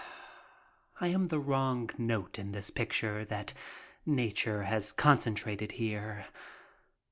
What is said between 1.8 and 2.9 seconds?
note in this